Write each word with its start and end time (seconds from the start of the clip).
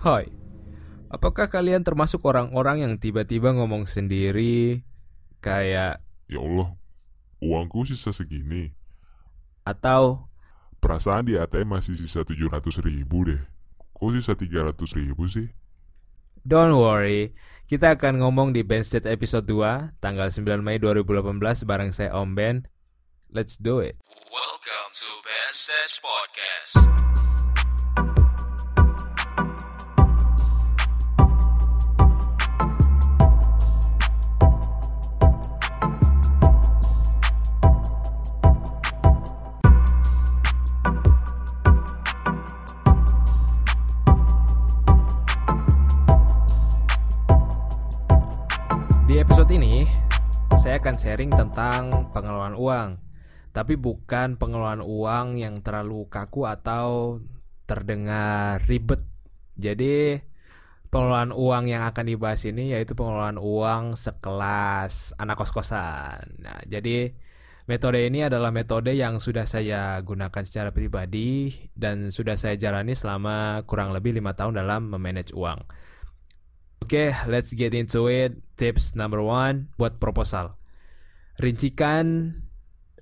Hai, 0.00 0.32
apakah 1.12 1.52
kalian 1.52 1.84
termasuk 1.84 2.24
orang-orang 2.24 2.80
yang 2.88 2.96
tiba-tiba 2.96 3.52
ngomong 3.52 3.84
sendiri 3.84 4.80
kayak 5.44 6.00
Ya 6.24 6.40
Allah, 6.40 6.72
uangku 7.44 7.84
sisa 7.84 8.08
segini. 8.08 8.72
atau 9.68 10.24
Perasaan 10.80 11.28
di 11.28 11.36
ATM 11.36 11.76
masih 11.76 11.92
sisa 12.00 12.24
700 12.24 12.80
ribu 12.80 13.28
deh. 13.28 13.44
Kok 13.92 14.16
sisa 14.16 14.32
300 14.32 14.72
ribu 14.96 15.28
sih? 15.28 15.52
don't 16.48 16.72
worry, 16.72 17.36
kita 17.68 17.92
akan 18.00 18.24
ngomong 18.24 18.56
di 18.56 18.64
Band 18.64 18.88
Stage 18.88 19.04
episode 19.04 19.44
2 19.44 20.00
tanggal 20.00 20.32
9 20.32 20.64
Mei 20.64 20.80
2018 20.80 21.68
bareng 21.68 21.92
saya 21.92 22.16
Om 22.16 22.32
Ben. 22.32 22.64
Let's 23.28 23.60
do 23.60 23.84
it. 23.84 24.00
Welcome 24.32 24.88
to 24.96 25.12
Band 25.20 25.52
Stage 25.52 26.00
Podcast. 26.00 26.72
Saya 50.60 50.76
akan 50.76 50.92
sharing 50.92 51.32
tentang 51.32 52.12
pengelolaan 52.12 52.52
uang. 52.52 53.00
Tapi 53.48 53.80
bukan 53.80 54.36
pengelolaan 54.36 54.84
uang 54.84 55.40
yang 55.40 55.64
terlalu 55.64 56.04
kaku 56.12 56.44
atau 56.44 57.16
terdengar 57.64 58.60
ribet. 58.68 59.00
Jadi, 59.56 60.20
pengelolaan 60.92 61.32
uang 61.32 61.64
yang 61.64 61.88
akan 61.88 62.04
dibahas 62.04 62.44
ini 62.44 62.76
yaitu 62.76 62.92
pengelolaan 62.92 63.40
uang 63.40 63.96
sekelas 63.96 65.16
anak 65.16 65.40
kos-kosan. 65.40 66.28
Nah, 66.44 66.60
jadi 66.68 67.16
metode 67.64 68.04
ini 68.04 68.28
adalah 68.28 68.52
metode 68.52 68.92
yang 68.92 69.16
sudah 69.16 69.48
saya 69.48 69.96
gunakan 70.04 70.44
secara 70.44 70.76
pribadi 70.76 71.56
dan 71.72 72.12
sudah 72.12 72.36
saya 72.36 72.60
jalani 72.60 72.92
selama 72.92 73.64
kurang 73.64 73.96
lebih 73.96 74.12
lima 74.12 74.36
tahun 74.36 74.60
dalam 74.60 74.92
memanage 74.92 75.32
uang. 75.32 75.64
Oke, 76.90 77.14
let's 77.30 77.54
get 77.54 77.70
into 77.70 78.10
it. 78.10 78.34
Tips 78.58 78.98
number 78.98 79.22
one 79.22 79.70
buat 79.78 80.02
proposal. 80.02 80.58
Rincikan 81.38 82.34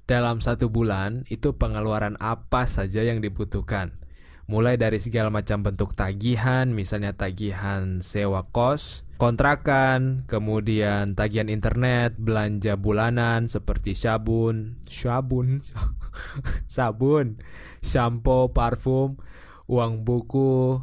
dalam 0.05 0.45
satu 0.45 0.69
bulan 0.69 1.25
itu 1.33 1.57
pengeluaran 1.57 2.21
apa 2.21 2.69
saja 2.69 3.01
yang 3.01 3.25
dibutuhkan. 3.25 3.97
Mulai 4.45 4.77
dari 4.77 5.01
segala 5.01 5.33
macam 5.33 5.65
bentuk 5.65 5.97
tagihan, 5.97 6.69
misalnya 6.69 7.17
tagihan 7.17 8.05
sewa 8.05 8.45
kos, 8.53 9.09
kontrakan, 9.17 10.29
kemudian 10.29 11.17
tagihan 11.17 11.49
internet, 11.49 12.13
belanja 12.21 12.77
bulanan 12.77 13.49
seperti 13.49 13.97
sabun, 13.97 14.85
sabun, 14.85 15.65
sabun, 16.77 17.41
shampoo, 17.81 18.53
parfum, 18.53 19.17
uang 19.65 20.05
buku, 20.05 20.77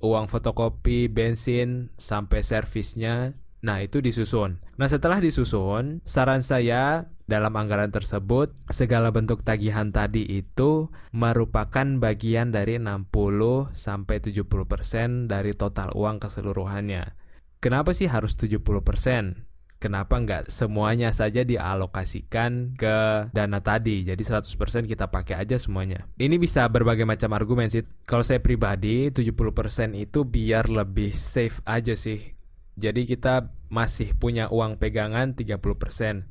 uang 0.00 0.26
fotokopi, 0.26 1.06
bensin, 1.06 1.92
sampai 2.00 2.40
servisnya. 2.40 3.36
Nah, 3.60 3.84
itu 3.84 4.00
disusun. 4.00 4.64
Nah, 4.80 4.88
setelah 4.88 5.20
disusun, 5.20 6.00
saran 6.08 6.40
saya 6.40 7.12
dalam 7.28 7.52
anggaran 7.54 7.92
tersebut, 7.92 8.56
segala 8.72 9.12
bentuk 9.12 9.44
tagihan 9.44 9.92
tadi 9.92 10.24
itu 10.24 10.88
merupakan 11.12 11.86
bagian 12.00 12.50
dari 12.50 12.80
60 12.80 13.68
sampai 13.70 14.16
70% 14.24 15.28
dari 15.28 15.52
total 15.52 15.92
uang 15.92 16.18
keseluruhannya. 16.24 17.14
Kenapa 17.60 17.92
sih 17.92 18.08
harus 18.08 18.34
70%? 18.40 19.49
Kenapa 19.80 20.20
nggak 20.20 20.52
semuanya 20.52 21.08
saja 21.08 21.40
dialokasikan 21.40 22.76
ke 22.76 22.96
dana 23.32 23.64
tadi? 23.64 24.04
Jadi 24.04 24.20
100% 24.20 24.84
kita 24.84 25.08
pakai 25.08 25.40
aja 25.40 25.56
semuanya. 25.56 26.04
Ini 26.20 26.36
bisa 26.36 26.68
berbagai 26.68 27.08
macam 27.08 27.32
argumen 27.32 27.72
sih. 27.72 27.88
Kalau 28.04 28.20
saya 28.20 28.44
pribadi 28.44 29.08
70% 29.08 29.96
itu 29.96 30.28
biar 30.28 30.68
lebih 30.68 31.16
safe 31.16 31.64
aja 31.64 31.96
sih. 31.96 32.36
Jadi 32.76 33.08
kita 33.08 33.56
masih 33.72 34.12
punya 34.20 34.52
uang 34.52 34.76
pegangan 34.76 35.32
30%. 35.32 36.28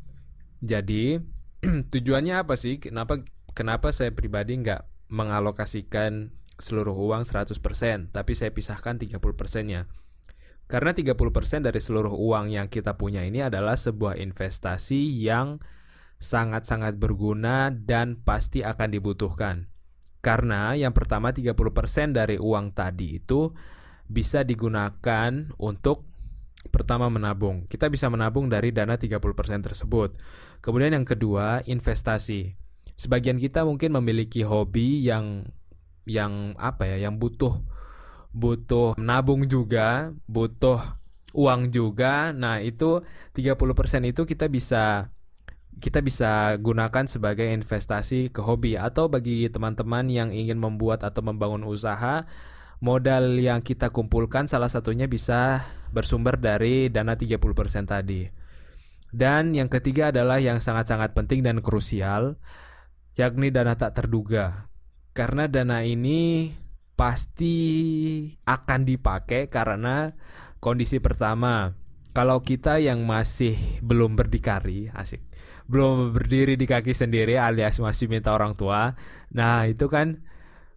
Jadi 0.61 1.17
tujuannya 1.91 2.45
apa 2.45 2.53
sih? 2.53 2.77
Kenapa 2.77 3.25
kenapa 3.57 3.89
saya 3.89 4.13
pribadi 4.13 4.61
nggak 4.61 5.09
mengalokasikan 5.09 6.37
seluruh 6.61 6.93
uang 6.93 7.25
100%, 7.25 8.13
tapi 8.13 8.37
saya 8.37 8.53
pisahkan 8.53 8.99
30%-nya. 8.99 9.89
Karena 10.69 10.93
30% 10.93 11.65
dari 11.65 11.81
seluruh 11.81 12.13
uang 12.13 12.53
yang 12.53 12.69
kita 12.69 12.93
punya 12.93 13.25
ini 13.25 13.41
adalah 13.41 13.73
sebuah 13.73 14.21
investasi 14.21 15.01
yang 15.17 15.57
sangat-sangat 16.21 16.93
berguna 17.01 17.73
dan 17.73 18.21
pasti 18.21 18.61
akan 18.61 18.93
dibutuhkan. 18.93 19.65
Karena 20.21 20.77
yang 20.77 20.93
pertama 20.93 21.33
30% 21.33 22.13
dari 22.13 22.37
uang 22.37 22.77
tadi 22.77 23.17
itu 23.17 23.49
bisa 24.05 24.45
digunakan 24.45 25.31
untuk 25.57 26.05
pertama 26.69 27.09
menabung. 27.09 27.65
Kita 27.65 27.89
bisa 27.89 28.05
menabung 28.13 28.45
dari 28.45 28.69
dana 28.69 28.93
30% 28.93 29.17
tersebut. 29.65 30.21
Kemudian 30.61 30.93
yang 30.93 31.07
kedua, 31.07 31.65
investasi. 31.65 32.53
Sebagian 32.93 33.41
kita 33.41 33.65
mungkin 33.65 33.95
memiliki 33.97 34.45
hobi 34.45 35.01
yang 35.01 35.49
yang 36.05 36.53
apa 36.61 36.85
ya, 36.93 37.09
yang 37.09 37.17
butuh 37.17 37.63
butuh 38.33 38.95
menabung 38.99 39.45
juga, 39.49 40.13
butuh 40.29 40.99
uang 41.33 41.69
juga. 41.73 42.33
Nah, 42.33 42.61
itu 42.61 43.01
30% 43.33 44.09
itu 44.09 44.21
kita 44.25 44.49
bisa 44.49 45.13
kita 45.79 46.03
bisa 46.03 46.59
gunakan 46.59 47.07
sebagai 47.07 47.47
investasi 47.47 48.35
ke 48.35 48.43
hobi 48.43 48.75
atau 48.75 49.07
bagi 49.07 49.47
teman-teman 49.47 50.11
yang 50.11 50.29
ingin 50.29 50.59
membuat 50.59 51.07
atau 51.07 51.23
membangun 51.23 51.63
usaha, 51.63 52.27
modal 52.83 53.39
yang 53.39 53.63
kita 53.63 53.87
kumpulkan 53.87 54.45
salah 54.45 54.67
satunya 54.67 55.07
bisa 55.07 55.63
bersumber 55.95 56.35
dari 56.35 56.91
dana 56.91 57.15
30% 57.15 57.39
tadi. 57.87 58.27
Dan 59.09 59.57
yang 59.57 59.71
ketiga 59.71 60.13
adalah 60.13 60.37
yang 60.37 60.61
sangat-sangat 60.61 61.17
penting 61.17 61.41
dan 61.41 61.63
krusial, 61.63 62.37
yakni 63.17 63.49
dana 63.49 63.73
tak 63.73 63.97
terduga. 63.97 64.69
Karena 65.17 65.49
dana 65.49 65.81
ini 65.81 66.53
pasti 66.99 67.55
akan 68.43 68.83
dipakai 68.83 69.47
karena 69.47 70.11
kondisi 70.59 70.99
pertama, 70.99 71.71
kalau 72.11 72.43
kita 72.43 72.83
yang 72.83 73.07
masih 73.07 73.55
belum 73.79 74.19
berdikari, 74.19 74.91
asik, 74.91 75.23
belum 75.71 76.11
berdiri 76.11 76.59
di 76.59 76.67
kaki 76.67 76.91
sendiri 76.91 77.39
alias 77.39 77.79
masih 77.79 78.11
minta 78.11 78.35
orang 78.35 78.59
tua, 78.59 78.99
nah 79.31 79.63
itu 79.63 79.87
kan 79.87 80.27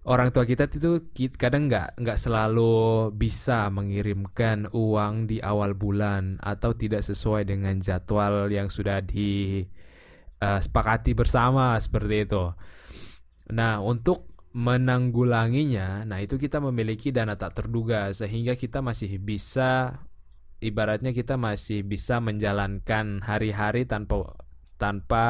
orang 0.07 0.31
tua 0.31 0.47
kita 0.47 0.71
itu 0.71 1.03
kadang 1.35 1.67
nggak 1.67 1.99
nggak 1.99 2.19
selalu 2.19 3.11
bisa 3.11 3.67
mengirimkan 3.75 4.71
uang 4.71 5.27
di 5.27 5.43
awal 5.43 5.75
bulan 5.75 6.39
atau 6.39 6.79
tidak 6.79 7.03
sesuai 7.03 7.51
dengan 7.51 7.83
jadwal 7.83 8.47
yang 8.47 8.71
sudah 8.71 9.03
disepakati 9.03 11.19
bersama 11.19 11.75
seperti 11.83 12.31
itu. 12.31 12.55
Nah, 13.51 13.83
untuk 13.83 14.32
menanggulanginya, 14.53 16.05
nah 16.05 16.21
itu 16.21 16.37
kita 16.37 16.61
memiliki 16.61 17.09
dana 17.09 17.41
tak 17.41 17.57
terduga 17.57 18.13
sehingga 18.13 18.53
kita 18.53 18.85
masih 18.85 19.17
bisa 19.17 20.05
ibaratnya 20.61 21.11
kita 21.17 21.41
masih 21.41 21.83
bisa 21.83 22.21
menjalankan 22.21 23.25
hari-hari 23.25 23.89
tanpa 23.89 24.37
tanpa 24.77 25.27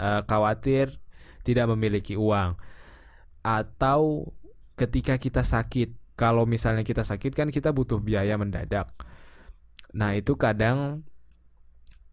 eh, 0.00 0.22
khawatir 0.24 0.98
tidak 1.44 1.68
memiliki 1.70 2.16
uang. 2.16 2.56
Atau 3.44 4.32
ketika 4.74 5.20
kita 5.20 5.44
sakit 5.44 6.16
kalau 6.16 6.48
misalnya 6.48 6.82
kita 6.86 7.04
sakit 7.04 7.36
kan 7.36 7.48
kita 7.52 7.76
butuh 7.76 8.00
biaya 8.00 8.40
mendadak. 8.40 8.88
Nah 9.92 10.16
itu 10.16 10.34
kadang 10.40 11.04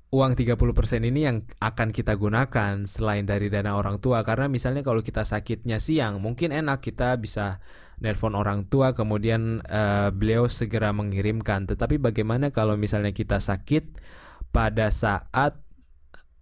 uang 0.09 0.33
30% 0.33 1.05
ini 1.05 1.29
yang 1.29 1.45
akan 1.61 1.93
kita 1.93 2.17
gunakan 2.17 2.89
selain 2.89 3.29
dari 3.29 3.45
dana 3.53 3.77
orang 3.77 4.01
tua 4.01 4.25
karena 4.25 4.49
misalnya 4.49 4.81
kalau 4.81 5.05
kita 5.05 5.21
sakitnya 5.21 5.77
siang 5.77 6.17
mungkin 6.17 6.49
enak 6.49 6.81
kita 6.81 7.13
bisa 7.21 7.61
nelpon 8.01 8.33
orang 8.33 8.65
tua 8.65 8.97
kemudian 8.97 9.61
eh, 9.69 10.09
beliau 10.09 10.49
segera 10.49 10.89
mengirimkan 10.97 11.69
tetapi 11.69 12.01
bagaimana 12.01 12.49
kalau 12.49 12.73
misalnya 12.73 13.13
kita 13.13 13.37
sakit 13.37 14.01
pada 14.49 14.89
saat 14.89 15.61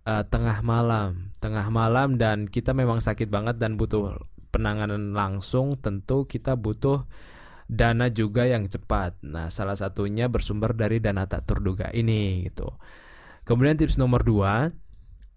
eh, 0.08 0.24
tengah 0.32 0.64
malam 0.64 1.36
tengah 1.44 1.68
malam 1.68 2.16
dan 2.16 2.48
kita 2.48 2.72
memang 2.72 3.04
sakit 3.04 3.28
banget 3.28 3.60
dan 3.60 3.76
butuh 3.76 4.16
penanganan 4.48 5.12
langsung 5.12 5.76
tentu 5.76 6.24
kita 6.24 6.56
butuh 6.56 7.04
dana 7.68 8.08
juga 8.08 8.48
yang 8.48 8.66
cepat. 8.72 9.20
Nah, 9.28 9.52
salah 9.52 9.76
satunya 9.76 10.32
bersumber 10.32 10.72
dari 10.72 11.04
dana 11.04 11.28
tak 11.28 11.52
terduga 11.52 11.92
ini 11.92 12.48
gitu. 12.48 12.72
Kemudian 13.48 13.80
tips 13.80 13.96
nomor 13.96 14.28
dua, 14.28 14.76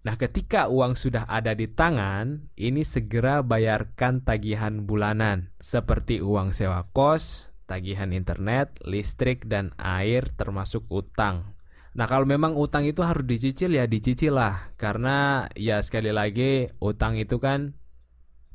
nah 0.03 0.19
ketika 0.19 0.67
uang 0.67 0.99
sudah 0.99 1.23
ada 1.31 1.55
di 1.55 1.71
tangan, 1.71 2.51
ini 2.59 2.83
segera 2.83 3.39
bayarkan 3.39 4.19
tagihan 4.19 4.83
bulanan. 4.83 5.55
Seperti 5.63 6.19
uang 6.19 6.51
sewa 6.51 6.91
kos, 6.91 7.55
tagihan 7.71 8.11
internet, 8.11 8.75
listrik, 8.83 9.47
dan 9.47 9.71
air 9.79 10.27
termasuk 10.35 10.83
utang. 10.91 11.55
Nah 11.95 12.03
kalau 12.03 12.27
memang 12.27 12.59
utang 12.59 12.83
itu 12.83 12.99
harus 12.99 13.23
dicicil 13.23 13.75
ya 13.75 13.83
dicicil 13.83 14.39
lah 14.39 14.71
Karena 14.79 15.43
ya 15.59 15.83
sekali 15.83 16.07
lagi 16.15 16.71
utang 16.79 17.19
itu 17.19 17.39
kan 17.39 17.79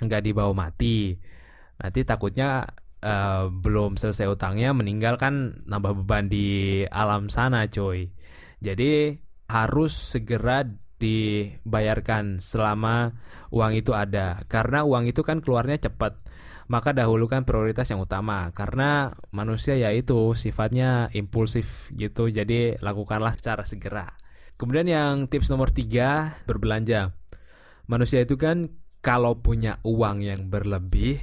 nggak 0.04 0.20
dibawa 0.20 0.52
mati. 0.52 1.16
Nanti 1.80 2.04
takutnya 2.04 2.68
eh, 3.00 3.48
belum 3.48 3.96
selesai 3.96 4.28
utangnya 4.28 4.76
meninggal 4.76 5.16
kan 5.16 5.64
nambah 5.64 6.04
beban 6.04 6.28
di 6.28 6.84
alam 6.92 7.32
sana 7.32 7.64
coy. 7.72 8.12
Jadi 8.60 9.24
harus 9.46 9.94
segera 9.94 10.66
dibayarkan 10.96 12.38
selama 12.43 13.16
uang 13.52 13.72
itu 13.76 13.93
ada. 13.93 14.43
Karena 14.48 14.82
uang 14.82 15.10
itu 15.10 15.20
kan 15.22 15.44
keluarnya 15.44 15.90
cepat 15.90 16.26
maka 16.66 16.90
dahulukan 16.90 17.46
prioritas 17.46 17.90
yang 17.90 18.02
utama. 18.02 18.50
Karena 18.52 19.14
manusia 19.31 19.78
yaitu 19.78 20.34
sifatnya 20.34 21.08
impulsif 21.14 21.90
gitu 21.94 22.28
jadi 22.31 22.78
lakukanlah 22.82 23.34
secara 23.38 23.62
segera. 23.62 24.19
Kemudian 24.56 24.88
yang 24.88 25.14
tips 25.31 25.52
nomor 25.52 25.70
tiga 25.70 26.34
berbelanja. 26.49 27.14
Manusia 27.87 28.25
itu 28.25 28.34
kan 28.34 28.72
kalau 28.99 29.38
punya 29.38 29.78
uang 29.87 30.26
yang 30.26 30.50
berlebih 30.50 31.22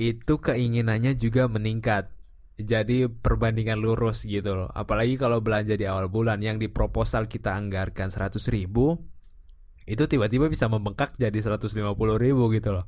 itu 0.00 0.34
keinginannya 0.40 1.14
juga 1.14 1.46
meningkat 1.46 2.10
jadi 2.62 3.08
perbandingan 3.10 3.80
lurus 3.80 4.24
gitu 4.24 4.54
loh 4.54 4.70
apalagi 4.72 5.16
kalau 5.20 5.40
belanja 5.44 5.74
di 5.76 5.84
awal 5.84 6.08
bulan 6.08 6.40
yang 6.40 6.56
di 6.56 6.68
proposal 6.68 7.26
kita 7.26 7.52
anggarkan 7.54 8.12
100 8.12 8.36
ribu 8.52 8.98
itu 9.88 10.06
tiba-tiba 10.06 10.46
bisa 10.46 10.70
membengkak 10.70 11.18
jadi 11.18 11.34
150 11.34 11.74
ribu 12.18 12.44
gitu 12.54 12.76
loh 12.76 12.86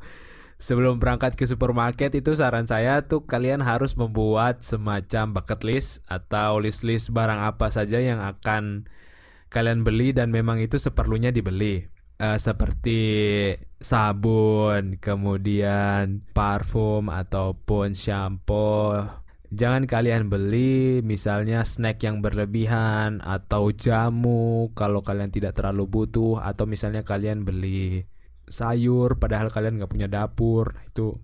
sebelum 0.63 1.03
berangkat 1.03 1.35
ke 1.35 1.43
supermarket 1.43 2.15
itu 2.15 2.39
saran 2.39 2.71
saya 2.71 3.03
tuh 3.03 3.27
kalian 3.27 3.67
harus 3.67 3.99
membuat 3.99 4.63
semacam 4.63 5.35
bucket 5.35 5.67
list 5.67 6.07
atau 6.07 6.63
list-list 6.63 7.11
barang 7.11 7.43
apa 7.43 7.67
saja 7.75 7.99
yang 7.99 8.23
akan 8.23 8.87
kalian 9.53 9.85
beli 9.85 10.17
dan 10.17 10.33
memang 10.33 10.63
itu 10.65 10.81
seperlunya 10.81 11.29
dibeli. 11.35 11.85
Uh, 12.23 12.39
seperti 12.39 13.03
sabun, 13.83 14.97
kemudian 15.03 16.23
parfum 16.31 17.11
ataupun 17.11 17.99
shampoo. 17.99 19.22
Jangan 19.53 19.85
kalian 19.85 20.33
beli 20.33 21.05
misalnya 21.05 21.61
snack 21.69 22.01
yang 22.09 22.25
berlebihan 22.25 23.21
atau 23.21 23.69
jamu 23.69 24.73
kalau 24.73 25.05
kalian 25.05 25.29
tidak 25.29 25.61
terlalu 25.61 25.85
butuh 25.93 26.41
atau 26.41 26.65
misalnya 26.65 27.05
kalian 27.05 27.45
beli 27.45 28.09
sayur 28.49 29.21
padahal 29.21 29.53
kalian 29.53 29.77
nggak 29.77 29.93
punya 29.93 30.09
dapur 30.09 30.81
itu 30.89 31.21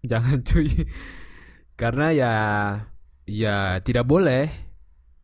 jangan 0.00 0.40
cuy. 0.48 0.72
Karena 1.76 2.06
ya 2.16 2.34
ya 3.28 3.84
tidak 3.84 4.08
boleh. 4.08 4.48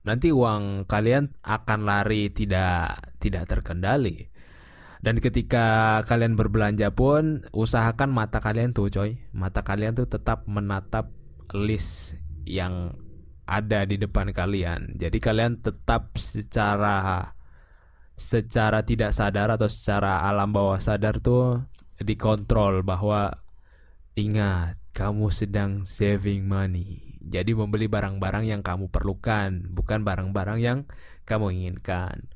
Nanti 0.04 0.28
uang 0.28 0.84
kalian 0.84 1.40
akan 1.40 1.88
lari 1.88 2.28
tidak 2.36 3.16
tidak 3.16 3.48
terkendali. 3.48 4.28
Dan 5.00 5.24
ketika 5.24 5.98
kalian 6.04 6.36
berbelanja 6.36 6.92
pun 6.92 7.48
usahakan 7.56 8.12
mata 8.12 8.44
kalian 8.44 8.76
tuh 8.76 8.92
coy. 8.92 9.24
Mata 9.32 9.64
kalian 9.64 9.96
tuh 9.96 10.04
tetap 10.04 10.44
menatap 10.44 11.16
list 11.56 12.25
yang 12.46 12.94
ada 13.46 13.82
di 13.86 13.98
depan 13.98 14.30
kalian 14.30 14.94
jadi 14.94 15.18
kalian 15.18 15.60
tetap 15.60 16.14
secara 16.18 17.34
secara 18.16 18.80
tidak 18.80 19.12
sadar 19.12 19.52
atau 19.52 19.68
secara 19.68 20.24
alam 20.24 20.48
bawah 20.48 20.80
sadar 20.80 21.20
tuh 21.20 21.68
dikontrol 22.00 22.80
bahwa 22.80 23.44
ingat 24.16 24.80
kamu 24.96 25.28
sedang 25.28 25.84
saving 25.84 26.48
money. 26.48 27.20
Jadi 27.20 27.52
membeli 27.52 27.84
barang-barang 27.84 28.48
yang 28.48 28.62
kamu 28.64 28.88
perlukan, 28.88 29.68
bukan 29.68 30.00
barang-barang 30.00 30.58
yang 30.62 30.78
kamu 31.28 31.52
inginkan. 31.52 32.32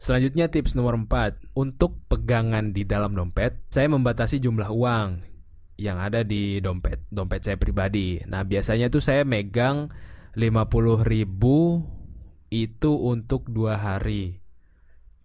Selanjutnya 0.00 0.48
tips 0.48 0.80
nomor 0.80 0.96
4 0.96 1.52
Untuk 1.52 2.00
pegangan 2.08 2.72
di 2.72 2.88
dalam 2.88 3.12
dompet 3.12 3.60
Saya 3.68 3.84
membatasi 3.92 4.40
jumlah 4.40 4.72
uang 4.72 5.20
Yang 5.80 5.98
ada 6.12 6.20
di 6.20 6.60
dompet 6.60 7.08
Dompet 7.08 7.40
saya 7.40 7.56
pribadi 7.56 8.20
Nah 8.28 8.44
biasanya 8.44 8.92
tuh 8.92 9.00
saya 9.00 9.24
megang 9.24 9.88
50 10.36 11.08
ribu 11.08 11.80
Itu 12.52 13.00
untuk 13.00 13.48
dua 13.48 13.80
hari 13.80 14.40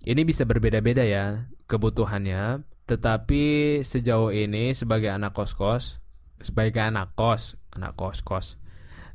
ini 0.06 0.22
bisa 0.22 0.46
berbeda-beda 0.46 1.02
ya 1.02 1.50
kebutuhannya, 1.66 2.62
tetapi 2.86 3.44
sejauh 3.82 4.30
ini 4.30 4.70
sebagai 4.78 5.10
anak 5.10 5.34
kos-kos, 5.34 5.98
sebagai 6.38 6.78
anak 6.78 7.18
kos, 7.18 7.58
anak 7.74 7.98
kos-kos. 7.98 8.62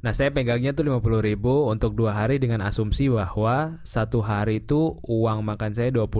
Nah 0.03 0.11
saya 0.11 0.35
pegangnya 0.35 0.75
tuh 0.75 0.91
50 0.91 1.23
ribu 1.23 1.71
untuk 1.71 1.95
dua 1.95 2.19
hari 2.19 2.43
dengan 2.43 2.67
asumsi 2.67 3.07
bahwa 3.07 3.79
satu 3.87 4.19
hari 4.25 4.67
itu 4.67 4.99
uang 5.07 5.47
makan 5.47 5.71
saya 5.77 5.95
25 5.95 6.11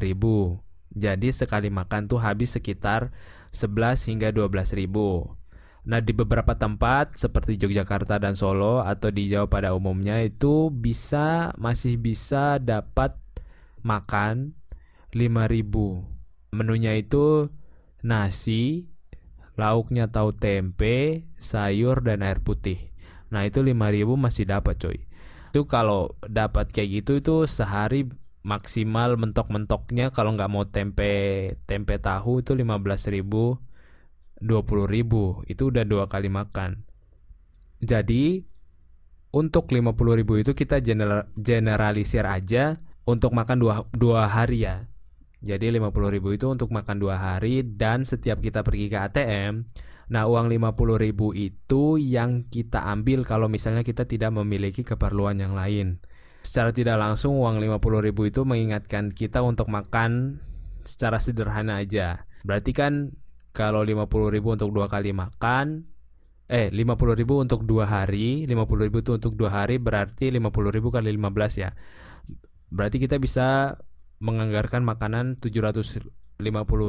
ribu. 0.00 0.64
Jadi 0.94 1.28
sekali 1.34 1.68
makan 1.68 2.08
tuh 2.08 2.22
habis 2.22 2.56
sekitar 2.56 3.12
11 3.54 4.10
hingga 4.10 4.28
12 4.34 4.74
ribu. 4.74 5.38
Nah 5.84 6.00
di 6.02 6.10
beberapa 6.16 6.56
tempat 6.58 7.14
seperti 7.14 7.60
Yogyakarta 7.60 8.18
dan 8.18 8.34
Solo 8.34 8.82
atau 8.82 9.12
di 9.12 9.30
Jawa 9.30 9.46
pada 9.46 9.76
umumnya 9.76 10.18
itu 10.24 10.72
bisa 10.72 11.52
masih 11.60 12.00
bisa 12.00 12.58
dapat 12.58 13.14
makan 13.84 14.56
5000 15.12 16.14
menunya 16.56 16.96
itu 16.96 17.52
nasi 18.00 18.88
lauknya 19.54 20.10
tahu 20.10 20.34
tempe 20.34 21.28
sayur 21.38 22.00
dan 22.02 22.24
air 22.24 22.40
putih. 22.40 22.90
Nah 23.28 23.44
itu 23.46 23.60
5000 23.60 24.16
masih 24.18 24.44
dapat 24.48 24.80
coy. 24.80 24.98
Itu 25.52 25.68
kalau 25.70 26.16
dapat 26.26 26.72
kayak 26.72 27.04
gitu 27.04 27.12
itu 27.22 27.36
sehari 27.46 28.10
maksimal 28.44 29.16
mentok-mentoknya 29.16 30.12
kalau 30.12 30.36
nggak 30.36 30.50
mau 30.52 30.68
tempe 30.68 31.56
tempe 31.64 31.96
tahu 31.96 32.44
itu 32.44 32.52
15.000 32.52 33.24
20.000 34.44 35.50
itu 35.50 35.62
udah 35.64 35.84
dua 35.88 36.04
kali 36.06 36.28
makan 36.28 36.84
jadi 37.80 38.44
untuk 39.34 39.72
50.000 39.74 40.42
itu 40.46 40.52
kita 40.54 40.78
general, 40.78 41.26
generalisir 41.34 42.22
aja 42.22 42.78
untuk 43.04 43.36
makan 43.36 43.58
dua, 43.60 43.74
dua 43.92 44.30
hari 44.30 44.64
ya. 44.64 44.86
Jadi 45.44 45.76
50 45.76 45.92
ribu 46.08 46.32
itu 46.32 46.48
untuk 46.48 46.72
makan 46.72 46.96
dua 46.96 47.20
hari 47.20 47.60
dan 47.60 48.08
setiap 48.08 48.40
kita 48.40 48.64
pergi 48.64 48.88
ke 48.88 48.96
ATM, 48.96 49.68
nah 50.08 50.24
uang 50.24 50.48
50 50.48 50.72
ribu 50.96 51.36
itu 51.36 52.00
yang 52.00 52.48
kita 52.48 52.80
ambil 52.88 53.28
kalau 53.28 53.52
misalnya 53.52 53.84
kita 53.84 54.08
tidak 54.08 54.32
memiliki 54.32 54.80
keperluan 54.80 55.36
yang 55.36 55.52
lain. 55.52 56.00
Secara 56.54 56.70
tidak 56.70 57.02
langsung 57.02 57.34
uang 57.34 57.58
50 57.58 57.82
ribu 57.98 58.30
itu 58.30 58.46
mengingatkan 58.46 59.10
kita 59.10 59.42
untuk 59.42 59.66
makan 59.74 60.38
secara 60.86 61.18
sederhana 61.18 61.82
aja. 61.82 62.30
Berarti 62.46 62.70
kan 62.70 63.10
kalau 63.50 63.82
50 63.82 64.30
ribu 64.30 64.54
untuk 64.54 64.70
dua 64.70 64.86
kali 64.86 65.10
makan, 65.10 65.82
eh 66.46 66.70
50 66.70 67.18
ribu 67.18 67.42
untuk 67.42 67.66
dua 67.66 67.90
hari, 67.90 68.46
50 68.46 68.86
ribu 68.86 69.02
itu 69.02 69.18
untuk 69.18 69.34
dua 69.34 69.50
hari 69.50 69.82
berarti 69.82 70.30
50 70.30 70.70
ribu 70.70 70.94
kali 70.94 71.10
15 71.10 71.58
ya. 71.58 71.74
Berarti 72.70 73.02
kita 73.02 73.18
bisa 73.18 73.74
menganggarkan 74.22 74.86
makanan 74.86 75.42
750 75.42 76.06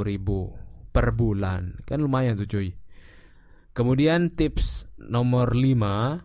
ribu 0.05 0.53
per 0.93 1.09
bulan. 1.17 1.81
Kan 1.89 2.05
lumayan 2.05 2.37
tuh 2.37 2.45
cuy. 2.45 2.77
Kemudian 3.73 4.29
tips 4.29 4.93
nomor 5.01 5.57
5, 5.57 6.21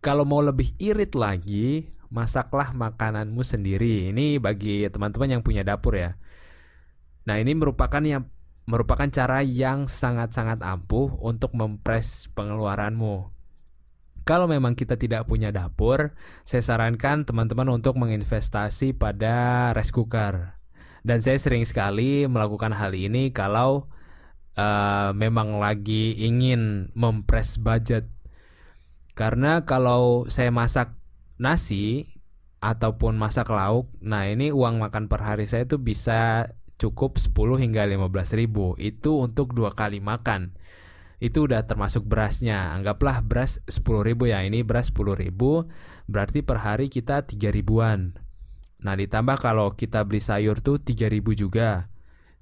kalau 0.00 0.24
mau 0.24 0.40
lebih 0.40 0.72
irit 0.80 1.12
lagi, 1.12 1.97
masaklah 2.08 2.72
makananmu 2.72 3.40
sendiri. 3.44 4.12
Ini 4.12 4.40
bagi 4.40 4.84
teman-teman 4.88 5.38
yang 5.38 5.42
punya 5.44 5.64
dapur 5.64 5.96
ya. 5.96 6.16
Nah, 7.28 7.36
ini 7.36 7.52
merupakan 7.52 8.00
yang 8.00 8.28
merupakan 8.68 9.08
cara 9.08 9.40
yang 9.40 9.88
sangat-sangat 9.88 10.60
ampuh 10.60 11.16
untuk 11.24 11.56
mempres 11.56 12.28
pengeluaranmu. 12.36 13.32
Kalau 14.28 14.44
memang 14.44 14.76
kita 14.76 15.00
tidak 15.00 15.24
punya 15.24 15.48
dapur, 15.48 16.12
saya 16.44 16.60
sarankan 16.60 17.24
teman-teman 17.24 17.80
untuk 17.80 17.96
menginvestasi 17.96 18.92
pada 18.92 19.72
rice 19.72 19.88
cooker. 19.88 20.52
Dan 21.00 21.24
saya 21.24 21.40
sering 21.40 21.64
sekali 21.64 22.28
melakukan 22.28 22.76
hal 22.76 22.92
ini 22.92 23.32
kalau 23.32 23.88
uh, 24.52 25.16
memang 25.16 25.56
lagi 25.56 26.12
ingin 26.20 26.92
mempres 26.92 27.56
budget. 27.56 28.04
Karena 29.16 29.64
kalau 29.64 30.28
saya 30.28 30.52
masak 30.52 30.97
nasi 31.38 32.06
ataupun 32.58 33.14
masak 33.14 33.50
lauk, 33.54 33.86
nah 34.02 34.26
ini 34.26 34.50
uang 34.50 34.82
makan 34.82 35.06
per 35.06 35.22
hari 35.22 35.46
saya 35.46 35.64
itu 35.64 35.78
bisa 35.78 36.50
cukup 36.78 37.18
10 37.18 37.34
hingga 37.58 37.86
15 37.86 38.38
ribu. 38.38 38.74
Itu 38.78 39.22
untuk 39.22 39.54
dua 39.54 39.74
kali 39.74 40.02
makan 40.02 40.58
itu 41.18 41.50
udah 41.50 41.66
termasuk 41.66 42.06
berasnya. 42.06 42.74
Anggaplah 42.78 43.22
beras 43.26 43.58
10 43.66 44.06
ribu 44.06 44.30
ya, 44.30 44.42
ini 44.46 44.62
beras 44.62 44.94
10 44.94 45.18
ribu, 45.18 45.66
berarti 46.06 46.46
per 46.46 46.62
hari 46.62 46.86
kita 46.90 47.26
3 47.26 47.50
ribuan. 47.50 48.14
Nah 48.78 48.94
ditambah 48.94 49.42
kalau 49.42 49.74
kita 49.74 50.06
beli 50.06 50.22
sayur 50.22 50.62
tuh 50.62 50.78
3 50.78 51.10
ribu 51.10 51.34
juga. 51.34 51.90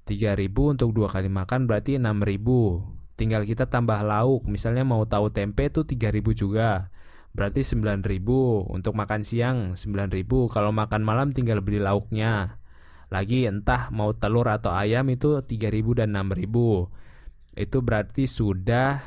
3 0.05 0.37
ribu 0.37 0.71
untuk 0.71 0.95
dua 0.95 1.11
kali 1.11 1.27
makan 1.27 1.67
berarti 1.67 1.99
6 1.99 2.23
ribu. 2.23 2.85
tinggal 3.17 3.49
kita 3.49 3.65
tambah 3.65 3.97
lauk 4.05 4.45
misalnya 4.45 4.85
mau 4.85 5.01
tahu 5.09 5.33
tempe 5.33 5.73
tuh 5.73 5.89
3000 5.89 6.37
juga 6.37 6.93
berarti 7.35 7.65
9000 7.65 8.03
untuk 8.71 8.93
makan 8.95 9.21
siang 9.25 9.73
9000 9.79 10.23
kalau 10.51 10.71
makan 10.71 11.01
malam 11.03 11.31
tinggal 11.31 11.63
beli 11.63 11.81
lauknya. 11.81 12.59
Lagi 13.07 13.47
entah 13.47 13.87
mau 13.95 14.11
telur 14.11 14.51
atau 14.51 14.75
ayam 14.75 15.07
itu 15.07 15.39
3000 15.39 16.03
dan 16.03 16.11
6000 16.15 16.43
itu 17.57 17.77
berarti 17.81 18.29
sudah 18.29 19.01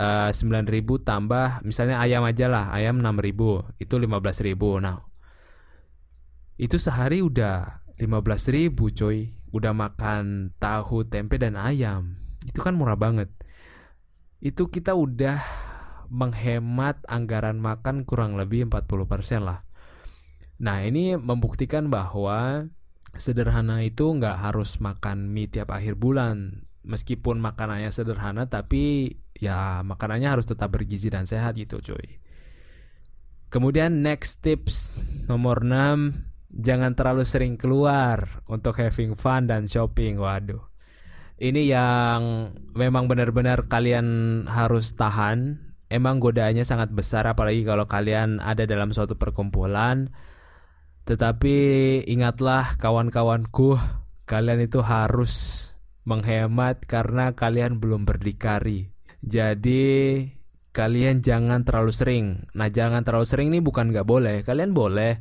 uh, 0.00 0.30
9000 0.32 0.66
tambah 1.04 1.62
misalnya 1.62 2.02
ayam 2.02 2.26
aja 2.26 2.50
lah 2.50 2.74
ayam 2.74 2.98
6000 2.98 3.78
itu 3.78 3.94
15000 3.94 4.82
nah 4.82 5.10
itu 6.60 6.76
sehari 6.76 7.24
udah 7.24 7.80
15.000 7.96 8.76
coy. 8.76 9.32
Udah 9.50 9.72
makan 9.72 10.52
tahu 10.60 11.08
tempe 11.08 11.40
dan 11.40 11.56
ayam. 11.56 12.20
Itu 12.44 12.60
kan 12.60 12.76
murah 12.76 13.00
banget. 13.00 13.32
Itu 14.44 14.68
kita 14.68 14.92
udah 14.92 15.40
menghemat 16.10 17.00
anggaran 17.06 17.62
makan 17.62 18.04
kurang 18.04 18.34
lebih 18.34 18.66
40% 18.68 19.46
lah 19.46 19.62
nah 20.60 20.84
ini 20.84 21.16
membuktikan 21.16 21.88
bahwa 21.88 22.68
sederhana 23.16 23.80
itu 23.80 24.12
nggak 24.12 24.36
harus 24.50 24.76
makan 24.82 25.32
mie 25.32 25.48
tiap 25.48 25.72
akhir 25.72 25.96
bulan 25.96 26.66
meskipun 26.84 27.40
makanannya 27.40 27.88
sederhana 27.88 28.50
tapi 28.50 29.16
ya 29.38 29.80
makanannya 29.80 30.28
harus 30.28 30.44
tetap 30.44 30.74
bergizi 30.74 31.08
dan 31.08 31.24
sehat 31.24 31.56
gitu 31.56 31.80
coy 31.80 32.20
kemudian 33.48 34.04
next 34.04 34.44
tips 34.44 34.92
nomor 35.30 35.64
6 35.64 36.30
jangan 36.50 36.98
terlalu 36.98 37.22
sering 37.22 37.54
keluar 37.54 38.42
untuk 38.50 38.76
having 38.82 39.14
fun 39.14 39.46
dan 39.46 39.70
shopping. 39.70 40.18
Waduh. 40.18 40.66
Ini 41.40 41.72
yang 41.72 42.52
memang 42.76 43.08
benar-benar 43.08 43.70
kalian 43.70 44.44
harus 44.50 44.92
tahan. 44.92 45.69
Emang 45.90 46.22
godaannya 46.22 46.62
sangat 46.62 46.94
besar 46.94 47.26
apalagi 47.26 47.66
kalau 47.66 47.90
kalian 47.90 48.38
ada 48.38 48.62
dalam 48.64 48.94
suatu 48.94 49.18
perkumpulan. 49.18 50.14
Tetapi 51.02 51.56
ingatlah 52.06 52.78
kawan-kawanku, 52.78 53.74
kalian 54.22 54.62
itu 54.62 54.78
harus 54.86 55.66
menghemat 56.06 56.86
karena 56.86 57.34
kalian 57.34 57.82
belum 57.82 58.06
berdikari. 58.06 58.94
Jadi 59.20 60.22
kalian 60.70 61.26
jangan 61.26 61.66
terlalu 61.66 61.90
sering. 61.90 62.26
Nah, 62.54 62.70
jangan 62.70 63.02
terlalu 63.02 63.26
sering 63.26 63.46
ini 63.50 63.58
bukan 63.58 63.90
nggak 63.90 64.06
boleh. 64.06 64.46
Kalian 64.46 64.70
boleh 64.70 65.18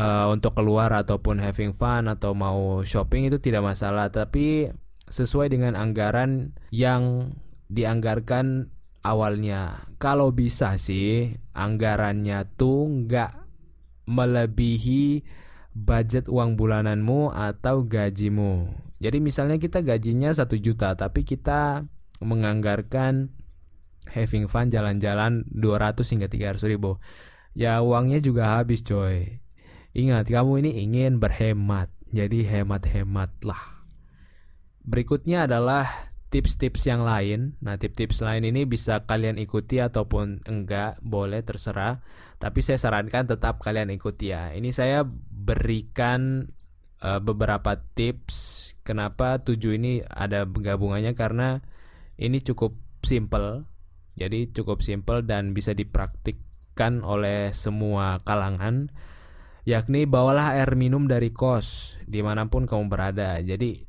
uh, 0.00 0.26
untuk 0.32 0.56
keluar 0.56 0.88
ataupun 0.96 1.44
having 1.44 1.76
fun 1.76 2.08
atau 2.08 2.32
mau 2.32 2.80
shopping 2.80 3.28
itu 3.28 3.36
tidak 3.36 3.60
masalah 3.60 4.08
tapi 4.08 4.72
sesuai 5.10 5.52
dengan 5.52 5.76
anggaran 5.76 6.56
yang 6.72 7.34
dianggarkan 7.68 8.72
awalnya. 9.04 9.88
Kalau 10.00 10.32
bisa 10.32 10.76
sih 10.80 11.36
anggarannya 11.52 12.48
tuh 12.56 12.88
nggak 13.04 13.32
melebihi 14.08 15.22
budget 15.76 16.26
uang 16.26 16.56
bulananmu 16.58 17.30
atau 17.30 17.84
gajimu. 17.86 18.72
Jadi 19.00 19.18
misalnya 19.22 19.56
kita 19.56 19.80
gajinya 19.80 20.28
satu 20.34 20.60
juta 20.60 20.92
tapi 20.92 21.24
kita 21.24 21.88
menganggarkan 22.20 23.32
having 24.12 24.50
fun 24.50 24.68
jalan-jalan 24.68 25.46
200 25.48 26.04
hingga 26.04 26.28
300 26.28 26.68
ribu. 26.68 27.00
Ya 27.56 27.80
uangnya 27.80 28.20
juga 28.20 28.60
habis 28.60 28.84
coy. 28.84 29.40
Ingat, 29.90 30.30
kamu 30.30 30.62
ini 30.62 30.86
ingin 30.86 31.18
berhemat, 31.18 31.90
jadi 32.14 32.46
hemat-hematlah. 32.46 33.82
Berikutnya 34.86 35.50
adalah 35.50 36.09
tips-tips 36.30 36.86
yang 36.86 37.02
lain. 37.02 37.58
Nah, 37.58 37.76
tips-tips 37.76 38.22
lain 38.22 38.46
ini 38.46 38.62
bisa 38.64 39.02
kalian 39.04 39.36
ikuti 39.36 39.82
ataupun 39.82 40.46
enggak, 40.46 41.02
boleh 41.02 41.42
terserah. 41.42 42.00
Tapi 42.38 42.62
saya 42.62 42.78
sarankan 42.78 43.26
tetap 43.26 43.58
kalian 43.60 43.90
ikuti 43.90 44.30
ya. 44.30 44.54
Ini 44.54 44.70
saya 44.70 45.02
berikan 45.28 46.48
uh, 47.02 47.18
beberapa 47.18 47.82
tips. 47.98 48.72
Kenapa 48.86 49.42
tujuh 49.42 49.76
ini 49.76 50.00
ada 50.06 50.46
gabungannya 50.46 51.12
karena 51.18 51.60
ini 52.16 52.40
cukup 52.40 52.78
simple. 53.02 53.66
Jadi 54.14 54.54
cukup 54.54 54.80
simple 54.80 55.26
dan 55.26 55.52
bisa 55.52 55.74
dipraktikkan 55.74 57.02
oleh 57.04 57.52
semua 57.52 58.22
kalangan 58.24 58.88
yakni 59.68 60.08
bawalah 60.08 60.56
air 60.56 60.72
minum 60.74 61.04
dari 61.04 61.30
kos 61.30 62.00
di 62.08 62.24
mana 62.24 62.48
pun 62.48 62.64
kamu 62.64 62.88
berada. 62.88 63.38
Jadi 63.40 63.84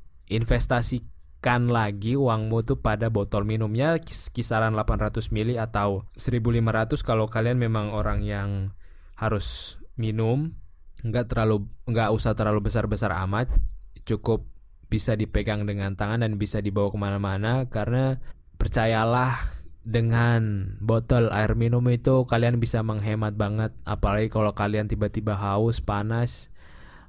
investasikan 1.41 1.73
lagi 1.73 2.13
uangmu 2.13 2.61
tuh 2.61 2.77
pada 2.77 3.09
botol 3.09 3.49
minumnya 3.49 3.97
kisaran 4.05 4.77
800 4.77 5.33
ml 5.33 5.57
atau 5.57 6.05
1500 6.13 7.01
kalau 7.01 7.25
kalian 7.25 7.57
memang 7.57 7.89
orang 7.89 8.21
yang 8.21 8.77
harus 9.17 9.77
minum 9.97 10.53
nggak 11.01 11.33
terlalu 11.33 11.65
nggak 11.89 12.13
usah 12.13 12.37
terlalu 12.37 12.69
besar 12.69 12.85
besar 12.85 13.17
amat 13.25 13.49
cukup 14.05 14.45
bisa 14.85 15.17
dipegang 15.17 15.65
dengan 15.65 15.97
tangan 15.97 16.21
dan 16.21 16.37
bisa 16.37 16.61
dibawa 16.61 16.93
ke 16.93 16.99
mana-mana 17.01 17.65
karena 17.73 18.21
percayalah 18.61 19.41
dengan 19.81 20.77
botol 20.77 21.33
air 21.33 21.57
minum 21.57 21.81
itu 21.89 22.21
kalian 22.29 22.61
bisa 22.61 22.85
menghemat 22.85 23.33
banget 23.33 23.73
apalagi 23.81 24.29
kalau 24.29 24.53
kalian 24.53 24.85
tiba-tiba 24.85 25.33
haus 25.33 25.81
panas 25.81 26.53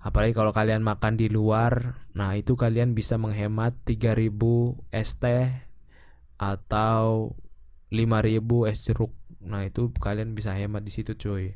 apalagi 0.02 0.34
kalau 0.34 0.50
kalian 0.50 0.82
makan 0.82 1.14
di 1.14 1.30
luar 1.30 2.02
nah 2.12 2.34
itu 2.34 2.58
kalian 2.58 2.92
bisa 2.92 3.16
menghemat 3.16 3.78
3000 3.86 4.28
es 4.90 5.16
teh 5.16 5.48
atau 6.42 7.38
5000 7.92 8.72
es 8.72 8.78
jeruk. 8.88 9.12
Nah 9.44 9.62
itu 9.68 9.92
kalian 9.94 10.32
bisa 10.32 10.56
hemat 10.56 10.82
di 10.82 10.90
situ 10.90 11.14
cuy. 11.14 11.54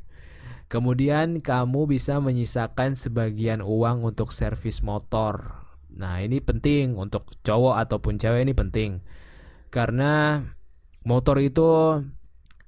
Kemudian 0.71 1.43
kamu 1.43 1.89
bisa 1.89 2.21
menyisakan 2.23 2.93
sebagian 2.93 3.65
uang 3.65 4.05
untuk 4.05 4.31
servis 4.31 4.85
motor. 4.85 5.65
Nah 5.91 6.21
ini 6.21 6.39
penting. 6.39 6.95
Untuk 6.95 7.33
cowok 7.41 7.81
ataupun 7.83 8.21
cewek 8.21 8.45
ini 8.45 8.53
penting. 8.53 9.01
Karena 9.73 10.43
motor 11.03 11.41
itu 11.41 11.99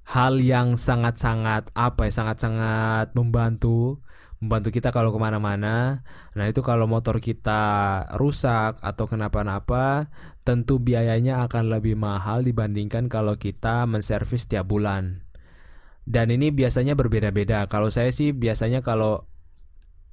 hal 0.09 0.41
yang 0.41 0.73
sangat-sangat 0.73 1.69
apa 1.77 2.09
ya 2.09 2.11
sangat-sangat 2.11 3.13
membantu 3.13 4.01
membantu 4.39 4.71
kita 4.71 4.95
kalau 4.95 5.11
ke 5.11 5.19
mana-mana. 5.19 6.03
Nah 6.35 6.45
itu 6.47 6.63
kalau 6.63 6.87
motor 6.87 7.19
kita 7.19 7.61
rusak 8.15 8.79
atau 8.79 9.05
kenapa-napa, 9.05 10.07
tentu 10.47 10.79
biayanya 10.79 11.43
akan 11.47 11.67
lebih 11.67 11.99
mahal 11.99 12.43
dibandingkan 12.47 13.11
kalau 13.11 13.35
kita 13.35 13.83
menservis 13.83 14.47
tiap 14.47 14.71
bulan. 14.71 15.27
Dan 16.09 16.33
ini 16.33 16.49
biasanya 16.49 16.97
berbeda-beda. 16.97 17.67
Kalau 17.69 17.93
saya 17.93 18.09
sih 18.09 18.33
biasanya 18.33 18.81
kalau 18.81 19.29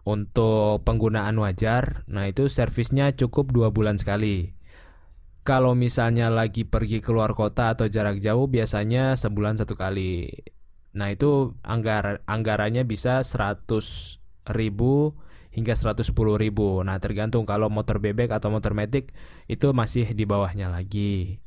untuk 0.07 0.87
penggunaan 0.87 1.35
wajar, 1.41 2.07
nah 2.07 2.29
itu 2.31 2.47
servisnya 2.47 3.15
cukup 3.17 3.51
dua 3.51 3.75
bulan 3.75 3.99
sekali. 3.99 4.55
Kalau 5.47 5.79
misalnya 5.79 6.27
lagi 6.27 6.67
pergi 6.67 6.99
keluar 6.99 7.31
kota 7.35 7.75
atau 7.75 7.87
jarak 7.87 8.19
jauh 8.19 8.51
biasanya 8.51 9.15
sebulan 9.15 9.63
satu 9.63 9.79
kali. 9.79 10.31
Nah 10.97 11.13
itu 11.13 11.53
anggar 11.61 12.25
anggarannya 12.25 12.89
bisa 12.89 13.21
100 13.21 13.69
ribu 14.57 15.13
hingga 15.53 15.77
110 15.77 16.09
ribu. 16.41 16.81
Nah 16.81 16.97
tergantung 16.97 17.45
kalau 17.45 17.69
motor 17.69 18.01
bebek 18.01 18.33
atau 18.33 18.49
motor 18.49 18.73
metik 18.73 19.13
itu 19.47 19.77
masih 19.77 20.17
di 20.17 20.25
bawahnya 20.25 20.73
lagi. 20.73 21.45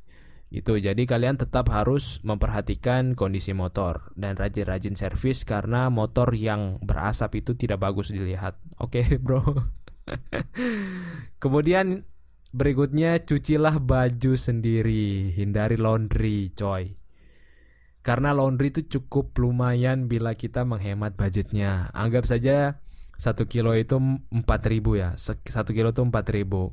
Itu 0.49 0.77
jadi 0.77 0.97
kalian 1.05 1.37
tetap 1.37 1.69
harus 1.69 2.21
memperhatikan 2.25 3.13
kondisi 3.13 3.53
motor 3.53 4.13
dan 4.17 4.33
rajin-rajin 4.33 4.97
servis 4.97 5.45
karena 5.45 5.93
motor 5.93 6.33
yang 6.33 6.81
berasap 6.81 7.37
itu 7.37 7.53
tidak 7.53 7.81
bagus 7.81 8.09
dilihat. 8.09 8.57
Oke, 8.81 9.01
okay, 9.01 9.17
Bro. 9.23 9.41
Kemudian 11.43 12.09
Berikutnya 12.49 13.21
cucilah 13.21 13.77
baju 13.77 14.33
sendiri, 14.33 15.29
hindari 15.37 15.77
laundry, 15.77 16.49
coy. 16.57 16.97
Karena 17.99 18.31
laundry 18.31 18.71
itu 18.71 18.87
cukup 18.87 19.35
lumayan 19.37 20.07
bila 20.07 20.33
kita 20.33 20.63
menghemat 20.63 21.19
budgetnya. 21.19 21.91
Anggap 21.91 22.23
saja 22.25 22.79
satu 23.19 23.45
kilo 23.51 23.75
itu 23.75 23.99
empat 24.31 24.61
ribu 24.71 24.95
ya, 24.95 25.19
satu 25.19 25.75
kilo 25.75 25.91
itu 25.91 26.01
empat 26.01 26.31
ribu. 26.31 26.71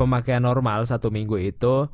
Pemakaian 0.00 0.40
normal 0.40 0.88
satu 0.88 1.12
minggu 1.12 1.36
itu 1.36 1.92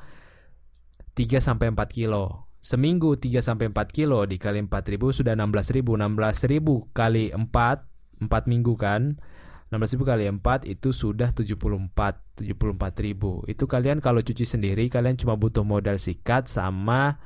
3 1.19 1.43
sampai 1.43 1.75
empat 1.75 1.91
kilo. 1.91 2.47
Seminggu 2.63 3.19
3 3.19 3.43
sampai 3.43 3.75
empat 3.75 3.91
kilo 3.91 4.23
dikali 4.23 4.63
empat 4.63 4.87
ribu 4.87 5.11
sudah 5.11 5.35
enam 5.35 5.51
belas 5.51 5.75
ribu. 5.75 5.99
Enam 5.99 6.15
belas 6.15 6.47
ribu 6.47 6.87
kali 6.95 7.35
empat, 7.35 7.83
empat 8.23 8.47
minggu 8.47 8.79
kan 8.79 9.19
16.000 9.69 10.01
kali 10.01 10.25
4 10.33 10.65
itu 10.65 10.97
sudah 10.97 11.37
74 11.37 11.93
74 12.41 13.05
ribu 13.05 13.45
Itu 13.45 13.69
kalian 13.69 14.01
kalau 14.01 14.25
cuci 14.25 14.49
sendiri 14.49 14.89
Kalian 14.89 15.21
cuma 15.21 15.37
butuh 15.37 15.61
modal 15.61 16.01
sikat 16.01 16.49
Sama 16.49 17.21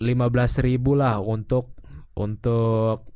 15.000 0.00 0.76
lah 0.96 1.20
untuk 1.20 1.76
Untuk 2.16 3.08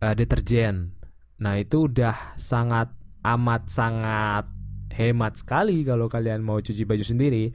uh, 0.00 0.14
Deterjen 0.14 0.94
Nah 1.40 1.56
itu 1.56 1.88
udah 1.88 2.36
sangat 2.36 2.92
Amat 3.20 3.68
sangat 3.68 4.48
hemat 4.96 5.36
sekali 5.36 5.84
kalau 5.84 6.08
kalian 6.08 6.40
mau 6.40 6.56
cuci 6.56 6.88
baju 6.88 7.04
sendiri. 7.04 7.52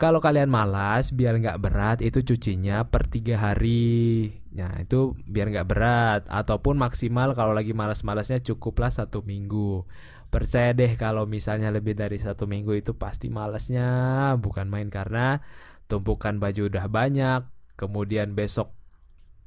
Kalau 0.00 0.16
kalian 0.16 0.48
malas 0.48 1.12
biar 1.12 1.36
nggak 1.36 1.60
berat 1.60 1.98
itu 2.00 2.24
cucinya 2.24 2.88
per 2.88 3.08
tiga 3.08 3.36
hari. 3.36 4.32
Nah 4.56 4.80
itu 4.80 5.12
biar 5.28 5.52
nggak 5.52 5.68
berat 5.68 6.22
ataupun 6.28 6.80
maksimal 6.80 7.36
kalau 7.36 7.52
lagi 7.52 7.76
malas-malasnya 7.76 8.40
cukuplah 8.40 8.88
satu 8.88 9.20
minggu. 9.24 9.84
Percaya 10.32 10.72
deh 10.72 10.96
kalau 10.96 11.24
misalnya 11.24 11.68
lebih 11.68 11.96
dari 11.96 12.16
satu 12.16 12.48
minggu 12.48 12.76
itu 12.76 12.96
pasti 12.96 13.28
malasnya 13.28 13.88
bukan 14.36 14.68
main 14.68 14.88
karena 14.88 15.40
tumpukan 15.90 16.38
baju 16.38 16.70
udah 16.70 16.86
banyak. 16.86 17.42
Kemudian 17.74 18.38
besok 18.38 18.70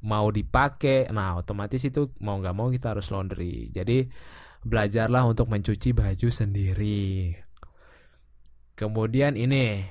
mau 0.04 0.28
dipakai, 0.28 1.08
nah 1.08 1.40
otomatis 1.40 1.80
itu 1.80 2.12
mau 2.20 2.36
nggak 2.36 2.52
mau 2.52 2.68
kita 2.68 2.92
harus 2.92 3.08
laundry. 3.08 3.72
Jadi 3.72 4.04
belajarlah 4.60 5.24
untuk 5.24 5.48
mencuci 5.48 5.96
baju 5.96 6.28
sendiri. 6.28 7.32
Kemudian 8.76 9.40
ini 9.40 9.86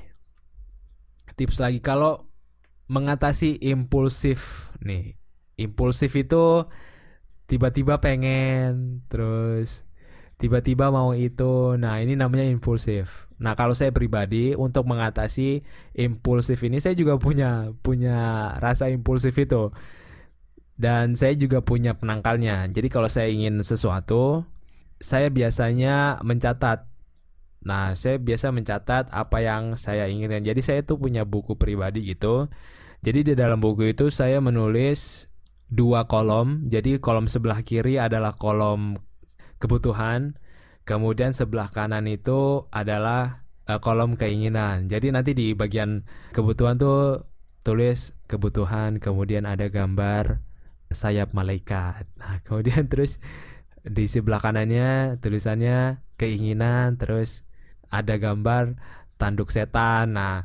tips 1.34 1.58
lagi 1.58 1.82
kalau 1.82 2.30
mengatasi 2.92 3.58
impulsif 3.64 4.70
nih 4.84 5.18
impulsif 5.58 6.14
itu 6.14 6.68
tiba-tiba 7.48 8.04
pengen 8.04 9.02
terus 9.08 9.88
tiba-tiba 10.38 10.90
mau 10.90 11.14
itu 11.14 11.78
nah 11.78 12.00
ini 12.02 12.18
namanya 12.18 12.48
impulsif 12.48 13.30
nah 13.38 13.54
kalau 13.54 13.76
saya 13.76 13.92
pribadi 13.92 14.56
untuk 14.56 14.88
mengatasi 14.88 15.62
impulsif 15.98 16.62
ini 16.64 16.80
saya 16.80 16.96
juga 16.98 17.20
punya 17.20 17.72
punya 17.84 18.50
rasa 18.60 18.88
impulsif 18.90 19.36
itu 19.38 19.70
dan 20.80 21.14
saya 21.14 21.38
juga 21.38 21.62
punya 21.62 21.94
penangkalnya 21.94 22.70
jadi 22.72 22.88
kalau 22.90 23.08
saya 23.08 23.30
ingin 23.30 23.62
sesuatu 23.62 24.48
saya 25.04 25.28
biasanya 25.30 26.24
mencatat 26.24 26.94
Nah, 27.64 27.96
saya 27.96 28.20
biasa 28.20 28.52
mencatat 28.52 29.08
apa 29.10 29.40
yang 29.40 29.80
saya 29.80 30.12
inginkan. 30.12 30.44
Jadi 30.44 30.60
saya 30.60 30.80
tuh 30.84 31.00
punya 31.00 31.24
buku 31.24 31.56
pribadi 31.56 32.04
gitu. 32.04 32.52
Jadi 33.04 33.32
di 33.32 33.34
dalam 33.36 33.60
buku 33.64 33.96
itu 33.96 34.12
saya 34.12 34.44
menulis 34.44 35.32
dua 35.72 36.06
kolom. 36.08 36.68
Jadi 36.68 37.00
kolom 37.00 37.32
sebelah 37.32 37.64
kiri 37.64 38.00
adalah 38.00 38.36
kolom 38.36 39.00
kebutuhan, 39.64 40.36
kemudian 40.84 41.32
sebelah 41.32 41.72
kanan 41.72 42.04
itu 42.12 42.68
adalah 42.68 43.48
uh, 43.72 43.80
kolom 43.80 44.20
keinginan. 44.20 44.92
Jadi 44.92 45.16
nanti 45.16 45.32
di 45.32 45.56
bagian 45.56 46.04
kebutuhan 46.36 46.76
tuh 46.76 47.24
tulis 47.64 48.12
kebutuhan, 48.28 49.00
kemudian 49.00 49.48
ada 49.48 49.72
gambar 49.72 50.44
sayap 50.92 51.32
malaikat. 51.32 52.04
Nah, 52.20 52.40
kemudian 52.46 52.92
terus 52.92 53.24
di 53.84 54.08
sebelah 54.08 54.44
kanannya 54.44 55.20
tulisannya 55.24 56.04
keinginan, 56.20 57.00
terus 57.00 57.48
ada 57.88 58.20
gambar 58.20 58.76
tanduk 59.16 59.48
setan. 59.48 60.20
Nah, 60.20 60.44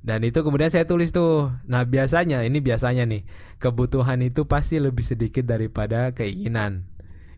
dan 0.00 0.20
itu 0.24 0.44
kemudian 0.44 0.68
saya 0.68 0.84
tulis 0.84 1.16
tuh. 1.16 1.48
Nah, 1.64 1.88
biasanya 1.88 2.44
ini 2.44 2.60
biasanya 2.60 3.08
nih, 3.08 3.24
kebutuhan 3.56 4.20
itu 4.20 4.44
pasti 4.44 4.76
lebih 4.76 5.04
sedikit 5.04 5.48
daripada 5.48 6.12
keinginan. 6.12 6.89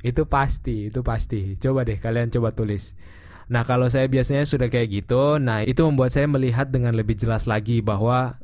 Itu 0.03 0.27
pasti, 0.27 0.91
itu 0.91 1.01
pasti. 1.07 1.55
Coba 1.57 1.87
deh 1.87 1.97
kalian 1.97 2.29
coba 2.35 2.53
tulis. 2.53 2.99
Nah, 3.51 3.63
kalau 3.67 3.91
saya 3.91 4.07
biasanya 4.07 4.47
sudah 4.47 4.71
kayak 4.71 5.03
gitu, 5.03 5.39
nah 5.39 5.63
itu 5.63 5.83
membuat 5.87 6.15
saya 6.15 6.27
melihat 6.31 6.71
dengan 6.71 6.95
lebih 6.95 7.19
jelas 7.19 7.51
lagi 7.51 7.83
bahwa 7.83 8.39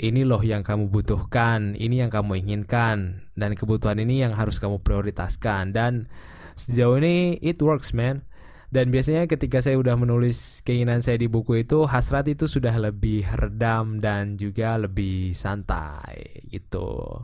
ini 0.00 0.26
loh 0.26 0.40
yang 0.42 0.66
kamu 0.66 0.90
butuhkan, 0.90 1.78
ini 1.78 2.02
yang 2.02 2.10
kamu 2.10 2.42
inginkan, 2.42 3.28
dan 3.38 3.50
kebutuhan 3.54 4.02
ini 4.02 4.24
yang 4.24 4.34
harus 4.34 4.58
kamu 4.58 4.82
prioritaskan. 4.82 5.70
Dan 5.76 6.10
sejauh 6.58 6.98
ini 6.98 7.38
it 7.38 7.60
works, 7.62 7.94
man. 7.94 8.26
Dan 8.72 8.88
biasanya 8.88 9.28
ketika 9.28 9.60
saya 9.60 9.76
udah 9.76 10.00
menulis 10.00 10.64
keinginan 10.64 11.04
saya 11.04 11.20
di 11.20 11.28
buku 11.28 11.60
itu, 11.60 11.84
hasrat 11.84 12.24
itu 12.32 12.48
sudah 12.48 12.72
lebih 12.80 13.28
redam 13.36 14.00
dan 14.00 14.40
juga 14.40 14.80
lebih 14.80 15.36
santai 15.36 16.48
gitu. 16.48 17.20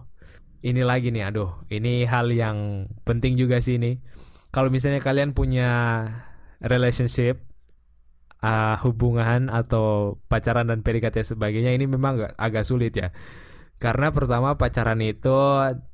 Ini 0.58 0.82
lagi 0.82 1.14
nih, 1.14 1.30
aduh, 1.30 1.54
ini 1.70 2.02
hal 2.02 2.34
yang 2.34 2.90
penting 3.06 3.38
juga 3.38 3.62
sih 3.62 3.78
ini. 3.78 4.02
Kalau 4.50 4.74
misalnya 4.74 4.98
kalian 4.98 5.30
punya 5.30 5.70
relationship, 6.59 7.38
uh, 8.42 8.74
hubungan 8.83 9.54
atau 9.54 10.18
pacaran 10.26 10.66
dan 10.66 10.83
PDKT 10.83 11.22
sebagainya, 11.22 11.70
ini 11.78 11.87
memang 11.87 12.18
agak, 12.18 12.33
agak 12.35 12.64
sulit 12.66 12.90
ya. 12.98 13.14
Karena 13.78 14.11
pertama 14.11 14.59
pacaran 14.59 14.98
itu 14.98 15.38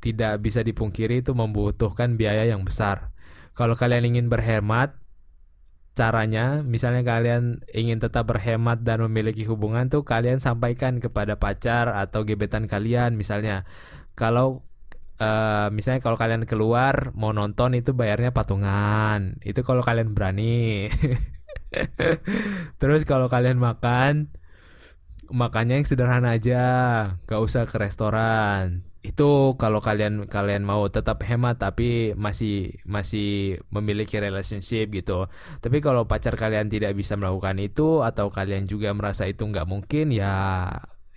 tidak 0.01 0.41
bisa 0.41 0.65
dipungkiri 0.65 1.21
itu 1.21 1.37
membutuhkan 1.37 2.17
biaya 2.17 2.49
yang 2.49 2.65
besar. 2.65 3.13
Kalau 3.53 3.77
kalian 3.77 4.17
ingin 4.17 4.33
berhemat, 4.33 4.97
caranya 5.95 6.65
misalnya 6.67 7.07
kalian 7.07 7.63
ingin 7.71 8.03
tetap 8.03 8.27
berhemat 8.27 8.83
dan 8.83 8.99
memiliki 9.07 9.47
hubungan 9.47 9.87
tuh 9.87 10.03
kalian 10.03 10.43
sampaikan 10.43 10.99
kepada 10.99 11.39
pacar 11.39 11.87
atau 11.87 12.27
gebetan 12.27 12.67
kalian 12.67 13.15
misalnya 13.15 13.63
kalau 14.15 14.65
uh, 15.19 15.69
misalnya 15.71 16.01
kalau 16.03 16.19
kalian 16.19 16.47
keluar 16.49 17.15
mau 17.15 17.31
nonton 17.35 17.75
itu 17.79 17.95
bayarnya 17.95 18.31
patungan. 18.35 19.39
Itu 19.43 19.63
kalau 19.63 19.83
kalian 19.83 20.15
berani. 20.15 20.89
Terus 22.81 23.03
kalau 23.07 23.27
kalian 23.27 23.59
makan 23.59 24.31
makannya 25.31 25.83
yang 25.83 25.87
sederhana 25.89 26.39
aja. 26.39 26.65
Gak 27.27 27.43
usah 27.43 27.67
ke 27.67 27.77
restoran. 27.79 28.87
Itu 29.05 29.61
kalau 29.61 29.85
kalian 29.85 30.25
kalian 30.33 30.65
mau 30.65 30.89
tetap 30.89 31.21
hemat 31.29 31.61
tapi 31.61 32.17
masih 32.17 32.81
masih 32.89 33.61
memiliki 33.69 34.17
relationship 34.17 34.89
gitu. 34.97 35.29
Tapi 35.61 35.85
kalau 35.85 36.09
pacar 36.09 36.41
kalian 36.41 36.73
tidak 36.73 36.97
bisa 36.97 37.13
melakukan 37.19 37.61
itu 37.61 38.01
atau 38.01 38.33
kalian 38.33 38.65
juga 38.65 38.97
merasa 38.97 39.29
itu 39.29 39.45
nggak 39.45 39.69
mungkin 39.69 40.09
ya 40.09 40.33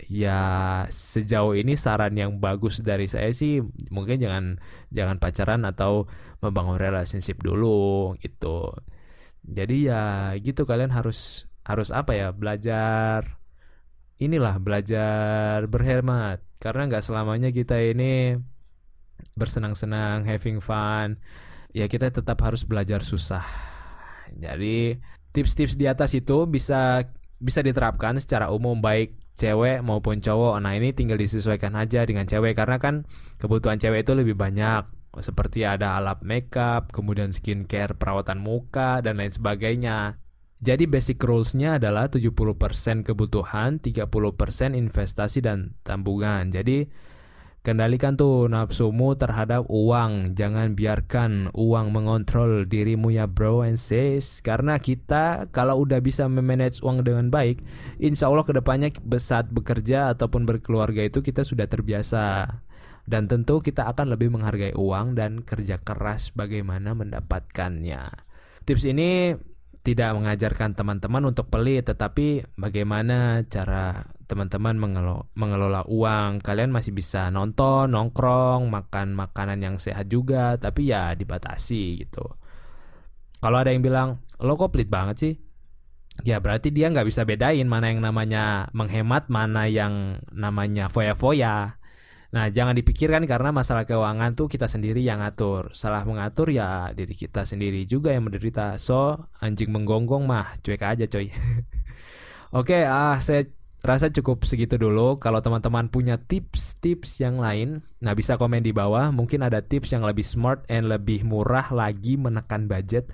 ya 0.08 0.40
sejauh 0.88 1.52
ini 1.56 1.76
saran 1.76 2.16
yang 2.16 2.40
bagus 2.40 2.80
dari 2.80 3.12
saya 3.12 3.32
sih 3.36 3.60
mungkin 3.92 4.24
jangan 4.24 4.46
jangan 4.92 5.20
pacaran 5.20 5.68
atau 5.68 6.08
membangun 6.40 6.80
relationship 6.80 7.44
dulu 7.44 8.16
gitu. 8.24 8.72
Jadi 9.44 9.92
ya 9.92 10.32
gitu 10.40 10.64
kalian 10.64 10.92
harus 10.96 11.48
harus 11.68 11.92
apa 11.92 12.16
ya 12.16 12.32
belajar 12.32 13.40
inilah 14.20 14.60
belajar 14.64 15.68
berhemat. 15.68 16.44
Karena 16.58 16.90
nggak 16.90 17.06
selamanya 17.06 17.52
kita 17.52 17.78
ini 17.78 18.40
bersenang-senang 19.38 20.26
having 20.26 20.58
fun 20.58 21.22
ya 21.76 21.86
kita 21.86 22.10
tetap 22.10 22.40
harus 22.42 22.64
belajar 22.64 23.04
susah. 23.04 23.44
Jadi 24.34 24.98
tips-tips 25.36 25.76
di 25.78 25.86
atas 25.86 26.16
itu 26.16 26.48
bisa 26.50 27.06
bisa 27.38 27.62
diterapkan 27.62 28.18
secara 28.18 28.50
umum 28.50 28.80
baik 28.82 29.27
cewek 29.38 29.86
maupun 29.86 30.18
cowok 30.20 30.58
nah 30.60 30.74
ini 30.74 30.92
tinggal 30.92 31.22
disesuaikan 31.22 31.78
aja 31.78 32.04
dengan 32.04 32.26
cewek 32.26 32.58
karena 32.58 32.82
kan 32.82 33.06
kebutuhan 33.38 33.78
cewek 33.78 34.02
itu 34.02 34.18
lebih 34.18 34.34
banyak 34.34 34.98
seperti 35.18 35.66
ada 35.66 35.98
alat 35.98 36.22
makeup, 36.22 36.94
kemudian 36.94 37.34
skincare, 37.34 37.98
perawatan 37.98 38.38
muka, 38.42 39.02
dan 39.02 39.18
lain 39.18 39.34
sebagainya. 39.34 40.22
Jadi 40.58 40.90
basic 40.90 41.22
rules-nya 41.22 41.78
adalah 41.78 42.10
70% 42.10 43.06
kebutuhan, 43.06 43.78
30% 43.78 44.74
investasi 44.74 45.46
dan 45.46 45.78
tabungan. 45.86 46.50
Jadi 46.50 46.90
kendalikan 47.68 48.16
tuh 48.16 48.48
nafsumu 48.48 49.20
terhadap 49.20 49.68
uang. 49.68 50.40
Jangan 50.40 50.72
biarkan 50.72 51.52
uang 51.52 51.92
mengontrol 51.92 52.64
dirimu 52.64 53.12
ya 53.12 53.28
bro 53.28 53.68
and 53.68 53.76
sis. 53.76 54.40
Karena 54.40 54.80
kita 54.80 55.52
kalau 55.52 55.84
udah 55.84 56.00
bisa 56.00 56.32
memanage 56.32 56.80
uang 56.80 57.04
dengan 57.04 57.28
baik, 57.28 57.60
insya 58.00 58.32
Allah 58.32 58.48
ke 58.48 58.56
depannya 58.56 58.96
saat 59.20 59.52
bekerja 59.52 60.16
ataupun 60.16 60.48
berkeluarga 60.48 61.04
itu 61.04 61.20
kita 61.20 61.44
sudah 61.44 61.68
terbiasa. 61.68 62.56
Dan 63.04 63.28
tentu 63.28 63.60
kita 63.60 63.92
akan 63.92 64.16
lebih 64.16 64.32
menghargai 64.32 64.72
uang 64.72 65.20
dan 65.20 65.44
kerja 65.44 65.76
keras 65.84 66.32
bagaimana 66.32 66.96
mendapatkannya. 66.96 68.04
Tips 68.64 68.84
ini 68.88 69.36
tidak 69.84 70.14
mengajarkan 70.18 70.76
teman-teman 70.76 71.24
untuk 71.30 71.48
pelit, 71.48 71.88
tetapi 71.88 72.44
bagaimana 72.60 73.44
cara 73.48 74.10
teman-teman 74.28 74.76
mengelola, 74.76 75.24
mengelola 75.40 75.82
uang. 75.88 76.44
Kalian 76.44 76.70
masih 76.70 76.92
bisa 76.92 77.32
nonton, 77.32 77.96
nongkrong, 77.96 78.68
makan 78.68 79.16
makanan 79.16 79.64
yang 79.64 79.76
sehat 79.80 80.12
juga, 80.12 80.60
tapi 80.60 80.92
ya 80.92 81.16
dibatasi 81.16 82.04
gitu. 82.04 82.28
Kalau 83.40 83.58
ada 83.58 83.72
yang 83.72 83.86
bilang, 83.86 84.20
lo 84.44 84.60
kok 84.60 84.76
pelit 84.76 84.92
banget 84.92 85.16
sih? 85.18 85.34
Ya 86.26 86.42
berarti 86.42 86.74
dia 86.74 86.90
nggak 86.90 87.06
bisa 87.06 87.24
bedain 87.24 87.70
mana 87.70 87.94
yang 87.94 88.02
namanya 88.02 88.74
menghemat, 88.74 89.30
mana 89.30 89.70
yang 89.70 90.20
namanya 90.34 90.90
foya-foya. 90.90 91.78
Nah, 92.28 92.52
jangan 92.52 92.76
dipikirkan 92.76 93.24
karena 93.24 93.56
masalah 93.56 93.88
keuangan 93.88 94.36
tuh 94.36 94.52
kita 94.52 94.68
sendiri 94.68 95.00
yang 95.00 95.24
ngatur. 95.24 95.72
Salah 95.72 96.04
mengatur 96.04 96.52
ya 96.52 96.92
diri 96.92 97.16
kita 97.16 97.48
sendiri 97.48 97.88
juga 97.88 98.12
yang 98.12 98.28
menderita. 98.28 98.76
So, 98.76 99.32
anjing 99.40 99.72
menggonggong 99.72 100.28
mah 100.28 100.60
cuek 100.60 100.84
aja 100.84 101.08
coy. 101.08 101.32
Oke, 102.60 102.84
ah 102.84 103.16
saya 103.24 103.48
rasa 103.80 104.12
cukup 104.12 104.44
segitu 104.44 104.76
dulu. 104.76 105.24
Kalau 105.24 105.40
teman-teman 105.40 105.88
punya 105.88 106.20
tips-tips 106.20 107.24
yang 107.24 107.40
lain, 107.40 107.88
nah 108.04 108.12
bisa 108.12 108.36
komen 108.36 108.60
di 108.60 108.76
bawah. 108.76 109.08
Mungkin 109.16 109.48
ada 109.48 109.64
tips 109.64 109.96
yang 109.96 110.04
lebih 110.04 110.28
smart 110.28 110.68
and 110.68 110.92
lebih 110.92 111.24
murah 111.24 111.72
lagi 111.72 112.20
menekan 112.20 112.68
budget. 112.68 113.08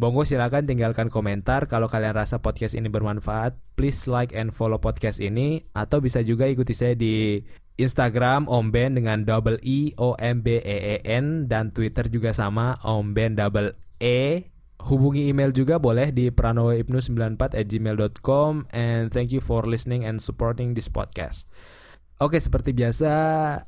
Monggo 0.00 0.24
silakan 0.24 0.64
tinggalkan 0.64 1.12
komentar 1.12 1.68
kalau 1.68 1.84
kalian 1.84 2.16
rasa 2.16 2.40
podcast 2.40 2.72
ini 2.72 2.88
bermanfaat. 2.88 3.52
Please 3.76 4.08
like 4.08 4.32
and 4.32 4.48
follow 4.48 4.80
podcast 4.80 5.20
ini 5.20 5.60
atau 5.76 6.00
bisa 6.00 6.24
juga 6.24 6.48
ikuti 6.48 6.72
saya 6.72 6.96
di 6.96 7.44
Instagram 7.80 8.44
Om 8.46 8.70
Ben 8.70 8.94
dengan 8.94 9.24
double 9.24 9.58
E 9.64 9.92
O 9.96 10.14
M 10.20 10.42
B 10.44 10.60
E 10.60 11.00
E 11.00 11.02
N 11.04 11.48
dan 11.48 11.70
Twitter 11.72 12.08
juga 12.12 12.32
sama 12.36 12.76
Om 12.84 13.14
Ben 13.16 13.34
double 13.34 13.72
E. 13.98 14.44
Hubungi 14.80 15.28
email 15.28 15.52
juga 15.52 15.76
boleh 15.76 16.08
di 16.08 16.32
pranowoibnu94@gmail.com 16.32 18.72
and 18.72 19.12
thank 19.12 19.28
you 19.28 19.44
for 19.44 19.68
listening 19.68 20.08
and 20.08 20.24
supporting 20.24 20.72
this 20.72 20.88
podcast. 20.88 21.44
Oke, 22.20 22.36
seperti 22.36 22.76
biasa 22.76 23.12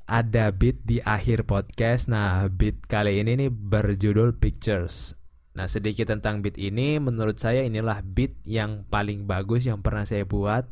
ada 0.05 0.53
beat 0.53 0.85
di 0.85 1.01
akhir 1.01 1.49
podcast. 1.49 2.13
Nah, 2.13 2.45
beat 2.53 2.85
kali 2.85 3.21
ini 3.21 3.45
nih 3.45 3.49
berjudul 3.49 4.37
Pictures. 4.37 5.17
Nah, 5.57 5.69
sedikit 5.69 6.09
tentang 6.09 6.41
beat 6.41 6.57
ini, 6.61 7.01
menurut 7.01 7.37
saya 7.37 7.65
inilah 7.65 8.05
beat 8.05 8.37
yang 8.45 8.85
paling 8.89 9.25
bagus 9.25 9.69
yang 9.69 9.85
pernah 9.85 10.05
saya 10.05 10.29
buat 10.29 10.69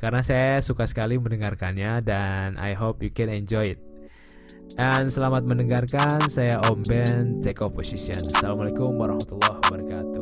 karena 0.00 0.24
saya 0.24 0.64
suka 0.64 0.88
sekali 0.88 1.20
mendengarkannya 1.20 2.00
dan 2.00 2.56
I 2.56 2.72
hope 2.72 3.04
you 3.04 3.12
can 3.12 3.28
enjoy 3.28 3.76
it. 3.76 3.80
Dan 4.72 5.12
selamat 5.12 5.44
mendengarkan, 5.44 6.24
saya 6.32 6.56
Om 6.64 6.80
Ben, 6.88 7.44
take 7.44 7.60
off 7.60 7.76
position. 7.76 8.16
Assalamualaikum 8.32 8.96
warahmatullahi 8.96 9.60
wabarakatuh. 9.68 10.19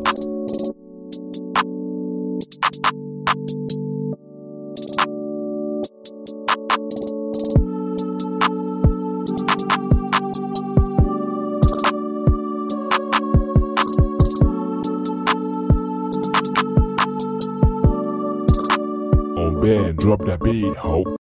Drop 20.08 20.24
that 20.24 20.42
beat, 20.42 20.74
ho. 20.76 21.17